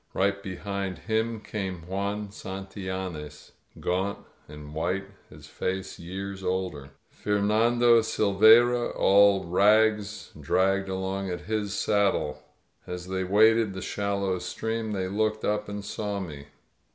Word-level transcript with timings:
Right 0.15 0.41
behind 0.41 0.97
him 0.97 1.41
came 1.41 1.85
Juan 1.85 2.29
Santillanes, 2.29 3.51
gaunt 3.79 4.17
and 4.47 4.73
white, 4.73 5.05
his 5.29 5.45
face 5.45 5.99
years 5.99 6.43
older. 6.43 6.89
Fernando 7.11 8.01
Silveyra, 8.01 8.95
all 8.95 9.45
rags, 9.45 10.31
dragged 10.39 10.89
along 10.89 11.29
at 11.29 11.41
his 11.41 11.75
saddle. 11.77 12.41
As 12.87 13.09
they 13.09 13.23
waded 13.23 13.75
the 13.75 13.81
shallow 13.83 14.39
stream 14.39 14.91
they 14.93 15.07
looked 15.07 15.45
up 15.45 15.69
and 15.69 15.85
saw 15.85 16.19
me. 16.19 16.47